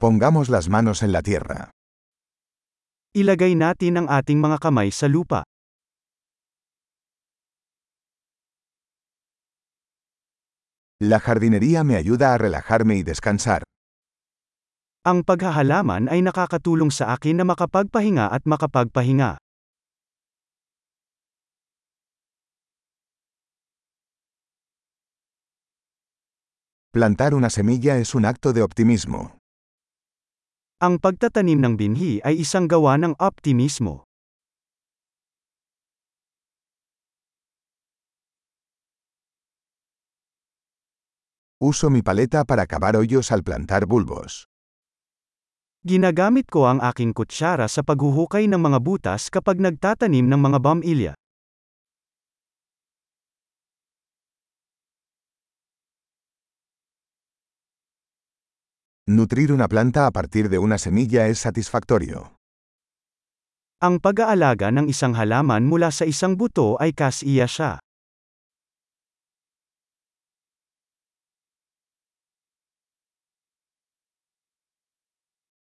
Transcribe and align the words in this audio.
Pongamos 0.00 0.48
las 0.48 0.72
manos 0.72 1.02
en 1.02 1.12
la 1.12 1.20
tierra. 1.20 1.68
Ilagay 3.12 3.52
natin 3.52 4.00
ang 4.00 4.08
ating 4.08 4.40
mga 4.40 4.56
kamay 4.56 4.88
sa 4.88 5.12
lupa. 5.12 5.44
La 11.04 11.20
jardinería 11.20 11.84
me 11.84 12.00
ayuda 12.00 12.32
a 12.32 12.40
relajarme 12.40 12.96
y 12.96 13.04
descansar. 13.04 13.60
Ang 15.04 15.20
paghahalaman 15.20 16.08
ay 16.08 16.24
nakakatulong 16.24 16.88
sa 16.88 17.12
akin 17.12 17.36
na 17.36 17.44
makapagpahinga 17.44 18.32
at 18.32 18.48
makapagpahinga. 18.48 19.36
Plantar 26.88 27.36
una 27.36 27.52
semilla 27.52 28.00
es 28.00 28.16
un 28.16 28.24
acto 28.24 28.56
de 28.56 28.64
optimismo. 28.64 29.39
Ang 30.80 30.96
pagtatanim 30.96 31.60
ng 31.60 31.74
binhi 31.76 32.24
ay 32.24 32.40
isang 32.40 32.64
gawa 32.64 32.96
ng 32.96 33.12
optimismo. 33.20 34.08
Uso 41.60 41.92
mi 41.92 42.00
paleta 42.00 42.48
para 42.48 42.64
cavar 42.64 42.96
hoyos 42.96 43.28
al 43.28 43.44
plantar 43.44 43.84
bulbos. 43.84 44.48
Ginagamit 45.84 46.48
ko 46.48 46.64
ang 46.64 46.80
aking 46.80 47.12
kutsara 47.12 47.68
sa 47.68 47.84
paghuhukay 47.84 48.48
ng 48.48 48.56
mga 48.56 48.80
butas 48.80 49.28
kapag 49.28 49.60
nagtatanim 49.60 50.24
ng 50.32 50.40
mga 50.40 50.58
bamilya. 50.64 51.12
Nutrir 59.10 59.50
una 59.50 59.66
planta 59.66 60.06
a 60.06 60.12
partir 60.12 60.48
de 60.48 60.62
una 60.62 60.78
semilla 60.78 61.26
es 61.26 61.40
satisfactorio. 61.42 62.38
Ang 63.82 63.98
pag-aalaga 63.98 64.70
ng 64.70 64.86
isang 64.86 65.18
halaman 65.18 65.66
mula 65.66 65.90
sa 65.90 66.06
isang 66.06 66.38
buto 66.38 66.78
ay 66.78 66.94
kasiya 66.94 67.50
siya. 67.50 67.82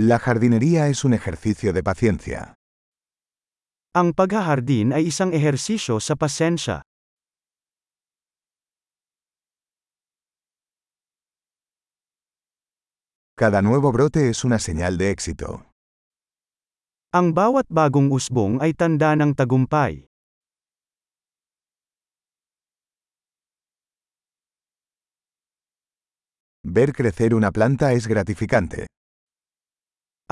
La 0.00 0.16
jardinería 0.16 0.88
es 0.88 1.04
un 1.04 1.12
ejercicio 1.12 1.76
de 1.76 1.84
paciencia. 1.84 2.56
Ang 3.92 4.16
paghahardin 4.16 4.96
ay 4.96 5.12
isang 5.12 5.36
ehersisyo 5.36 6.00
sa 6.00 6.16
pasensya. 6.16 6.80
Cada 13.38 13.60
nuevo 13.60 13.92
brote 13.92 14.30
es 14.30 14.44
una 14.48 14.58
señal 14.58 14.96
de 14.96 15.12
éxito. 15.12 15.68
Ang 17.12 17.36
bawat 17.36 17.68
bagong 17.68 18.08
usbong 18.08 18.64
ay 18.64 18.72
tanda 18.72 19.12
ng 19.12 19.36
tagumpay. 19.36 20.08
Ver 26.64 26.96
crecer 26.96 27.36
una 27.36 27.52
planta 27.52 27.92
es 27.92 28.08
gratificante. 28.08 28.88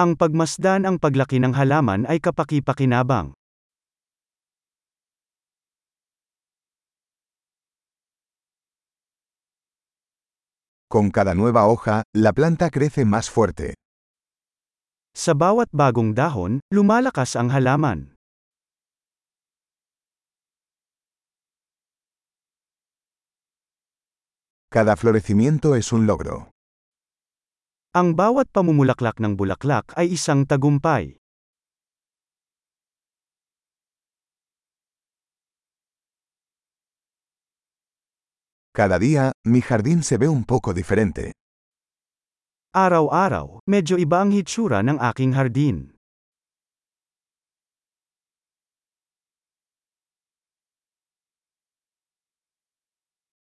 Ang 0.00 0.16
pagmasdan 0.16 0.88
ang 0.88 0.96
paglaki 0.96 1.36
ng 1.44 1.52
halaman 1.52 2.08
ay 2.08 2.24
kapaki-pakinabang. 2.24 3.36
Con 10.94 11.10
cada 11.10 11.34
nueva 11.34 11.66
hoja, 11.66 12.04
la 12.14 12.32
planta 12.32 12.70
crece 12.70 13.04
más 13.04 13.26
fuerte. 13.26 13.74
Sa 15.10 15.34
bawat 15.34 15.66
bagong 15.74 16.14
dahon, 16.14 16.62
lumalakas 16.70 17.34
ang 17.34 17.50
halaman. 17.50 18.14
Cada 24.70 24.94
florecimiento 24.94 25.74
es 25.74 25.90
un 25.90 26.06
logro. 26.06 26.54
Ang 27.98 28.14
bawat 28.14 28.46
pamumulaklak 28.54 29.18
ng 29.18 29.34
bulaklak 29.34 29.90
ay 29.98 30.14
isang 30.14 30.46
tagumpay. 30.46 31.18
Cada 38.74 38.98
día, 38.98 39.30
mi 39.46 39.62
jardín 39.62 40.02
se 40.02 40.18
ve 40.18 40.26
un 40.26 40.42
poco 40.42 40.74
diferente. 40.74 41.30
Araw-araw, 42.74 43.62
medyo 43.70 43.94
iba 44.02 44.18
ang 44.18 44.34
hitsura 44.34 44.82
ng 44.82 44.98
aking 44.98 45.38
hardin. 45.38 45.94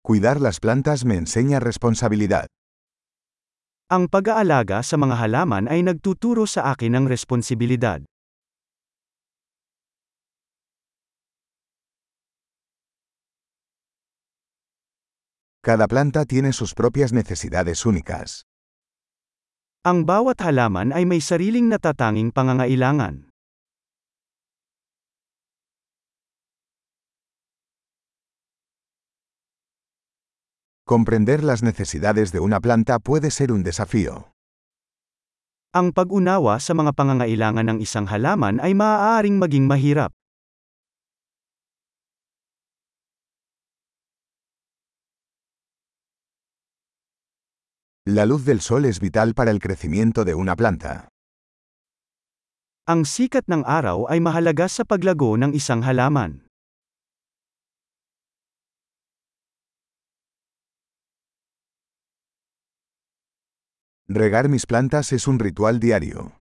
Cuidar 0.06 0.38
las 0.38 0.62
plantas 0.62 1.02
me 1.02 1.18
enseña 1.18 1.58
responsabilidad. 1.58 2.46
Ang 3.90 4.06
pag-aalaga 4.06 4.86
sa 4.86 4.94
mga 4.94 5.18
halaman 5.18 5.66
ay 5.66 5.82
nagtuturo 5.82 6.46
sa 6.46 6.70
akin 6.70 6.94
ng 7.02 7.10
responsibilidad. 7.10 7.98
Cada 15.66 15.90
planta 15.90 16.22
tiene 16.30 16.54
sus 16.54 16.78
propias 16.78 17.10
necesidades 17.10 17.82
únicas. 17.90 18.46
Ang 19.82 20.06
bawat 20.06 20.38
halaman 20.38 20.94
ay 20.94 21.10
may 21.10 21.18
sariling 21.18 21.66
natatanging 21.66 22.30
pangangailangan. 22.30 23.34
Comprender 30.86 31.42
las 31.42 31.66
necesidades 31.66 32.30
de 32.30 32.38
una 32.38 32.62
planta 32.62 33.02
puede 33.02 33.34
ser 33.34 33.50
un 33.50 33.66
desafío. 33.66 34.30
Ang 35.74 35.90
pag-unawa 35.90 36.62
sa 36.62 36.78
mga 36.78 36.94
pangangailangan 36.94 37.74
ng 37.74 37.78
isang 37.82 38.06
halaman 38.06 38.62
ay 38.62 38.78
maaaring 38.78 39.42
maging 39.42 39.66
mahirap. 39.66 40.14
La 48.08 48.24
luz 48.24 48.44
del 48.44 48.60
sol 48.60 48.84
es 48.84 49.00
vital 49.00 49.34
para 49.34 49.50
el 49.50 49.58
crecimiento 49.58 50.24
de 50.24 50.38
una 50.38 50.54
planta. 50.54 51.10
Ang 52.86 53.02
sikat 53.02 53.50
ng 53.50 53.66
araw 53.66 54.06
ay 54.06 54.22
mahalaga 54.22 54.70
sa 54.70 54.86
paglago 54.86 55.34
ng 55.34 55.50
isang 55.50 55.82
halaman. 55.82 56.46
Regar 64.06 64.46
mis 64.46 64.70
plantas 64.70 65.10
es 65.10 65.26
un 65.26 65.42
ritual 65.42 65.82
diario. 65.82 66.38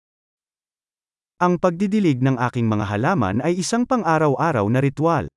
Ang 1.40 1.56
pagdidilig 1.56 2.20
ng 2.20 2.36
aking 2.44 2.68
mga 2.68 2.92
halaman 2.92 3.40
ay 3.40 3.56
isang 3.56 3.88
pang-araw-araw 3.88 4.68
na 4.68 4.84
ritual. 4.84 5.32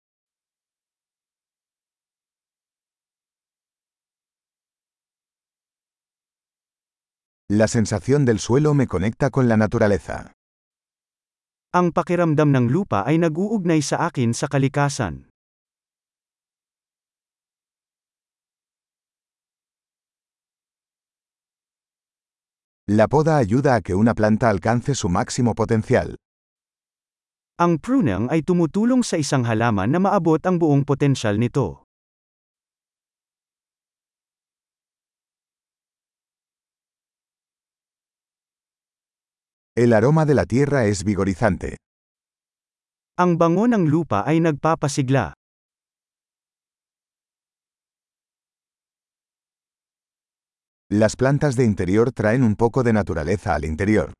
La 7.50 7.70
sensación 7.70 8.26
del 8.26 8.40
suelo 8.40 8.74
me 8.74 8.88
conecta 8.88 9.30
con 9.30 9.48
la 9.48 9.56
naturaleza. 9.56 10.36
Ang 11.72 11.96
pakiramdam 11.96 12.52
ng 12.52 12.68
lupa 12.68 13.08
ay 13.08 13.24
nag-uugnay 13.24 13.80
sa 13.80 14.04
akin 14.12 14.36
sa 14.36 14.52
kalikasan. 14.52 15.32
La 22.92 23.08
poda 23.08 23.40
ayuda 23.40 23.80
a 23.80 23.82
que 23.82 23.96
una 23.96 24.12
planta 24.12 24.52
alcance 24.52 24.92
su 24.92 25.08
máximo 25.08 25.56
potencial. 25.56 26.20
Ang 27.64 27.80
pruning 27.80 28.28
ay 28.28 28.44
tumutulong 28.44 29.08
sa 29.08 29.16
isang 29.16 29.48
halaman 29.48 29.96
na 29.96 30.04
maabot 30.04 30.44
ang 30.44 30.60
buong 30.60 30.84
potensyal 30.84 31.40
nito. 31.40 31.87
El 39.78 39.94
aroma 39.94 40.26
de 40.26 40.34
la 40.34 40.48
tierra 40.48 40.86
es 40.90 41.04
vigorizante. 41.04 41.78
Ang 43.14 43.38
bango 43.38 43.70
ng 43.70 43.86
lupa 43.86 44.26
ay 44.26 44.42
nagpapasigla. 44.42 45.38
Las 50.90 51.14
plantas 51.14 51.54
de 51.54 51.70
interior 51.70 52.10
traen 52.10 52.42
un 52.42 52.58
poco 52.58 52.82
de 52.82 52.90
naturaleza 52.90 53.54
al 53.54 53.70
interior. 53.70 54.18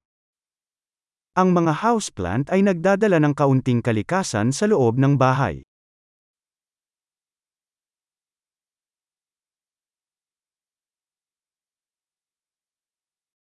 Ang 1.34 1.58
mga 1.58 1.74
houseplant 1.82 2.54
ay 2.54 2.62
nagdadala 2.62 3.18
ng 3.18 3.34
kaunting 3.34 3.82
kalikasan 3.82 4.54
sa 4.54 4.70
loob 4.70 5.02
ng 5.02 5.18
bahay. 5.18 5.66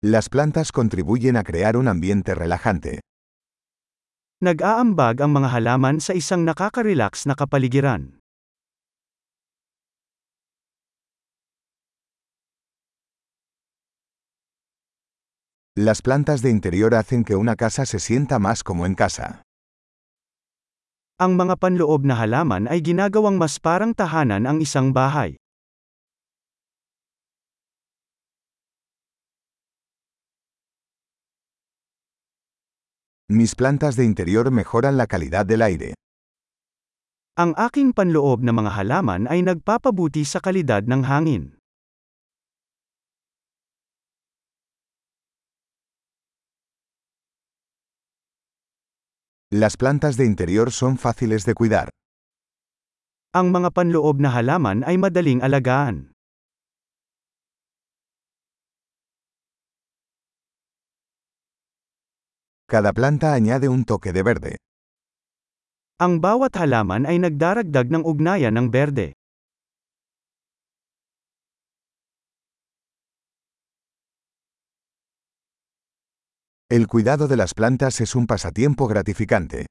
Las 0.04 0.28
plantas 0.28 0.70
contribuyen 0.70 1.38
a 1.38 1.44
crear 1.44 1.78
un 1.78 1.88
ambiente 1.88 2.34
relajante. 2.34 3.00
Nag-aambag 4.44 5.24
ang 5.24 5.32
mga 5.32 5.48
halaman 5.48 5.96
sa 5.96 6.12
isang 6.12 6.44
nakaka-relax 6.44 7.24
na 7.24 7.32
kapaligiran. 7.32 8.20
Las 15.72 16.04
plantas 16.04 16.44
de 16.44 16.52
interior 16.52 16.92
hacen 16.92 17.24
que 17.24 17.40
una 17.40 17.56
casa 17.56 17.88
se 17.88 17.96
sienta 17.96 18.36
más 18.36 18.60
como 18.60 18.84
en 18.84 18.92
casa. 18.92 19.40
Ang 21.16 21.40
mga 21.40 21.56
panloob 21.56 22.04
na 22.04 22.20
halaman 22.20 22.68
ay 22.68 22.84
ginagawang 22.84 23.40
mas 23.40 23.56
parang 23.56 23.96
tahanan 23.96 24.44
ang 24.44 24.60
isang 24.60 24.92
bahay. 24.92 25.40
Mis 33.34 33.58
plantas 33.58 33.98
de 33.98 34.04
interior 34.06 34.54
mejoran 34.54 34.94
la 34.94 35.10
calidad 35.10 35.42
del 35.42 35.66
aire. 35.66 35.98
Ang 37.34 37.50
aking 37.58 37.90
panloob 37.90 38.46
na 38.46 38.54
mga 38.54 38.70
halaman 38.78 39.26
ay 39.26 39.42
nagpapabuti 39.42 40.22
sa 40.22 40.38
kalidad 40.38 40.86
ng 40.86 41.02
hangin. 41.02 41.58
Las 49.50 49.74
plantas 49.74 50.14
de 50.14 50.30
interior 50.30 50.70
son 50.70 50.94
fáciles 50.94 51.42
de 51.42 51.58
cuidar. 51.58 51.90
Ang 53.34 53.50
mga 53.50 53.74
panloob 53.74 54.22
na 54.22 54.30
halaman 54.30 54.86
ay 54.86 54.94
madaling 54.94 55.42
alagaan. 55.42 56.13
Cada 62.74 62.90
planta 62.90 63.38
añade 63.38 63.70
un 63.70 63.86
toque 63.86 64.10
de 64.10 64.26
verde. 64.26 64.52
Ang 66.02 66.18
bawat 66.18 66.58
halaman 66.58 67.06
ay 67.06 67.22
nagdaragdag 67.22 67.86
ng 67.86 68.02
ugnayan 68.02 68.58
ng 68.58 68.66
berde. 68.66 69.14
El 76.66 76.90
cuidado 76.90 77.30
de 77.30 77.38
las 77.38 77.54
plantas 77.54 78.02
es 78.02 78.18
un 78.18 78.26
pasatiempo 78.26 78.90
gratificante. 78.90 79.70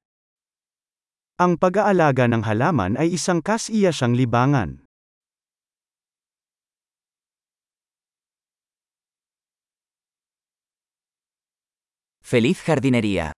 Ang 1.35 1.59
pag-aalaga 1.59 2.31
ng 2.31 2.47
halaman 2.47 2.95
ay 2.95 3.19
isang 3.19 3.43
kas-iya 3.43 3.91
libangan. 4.15 4.82
Feliz 12.33 12.63
jardinería. 12.63 13.33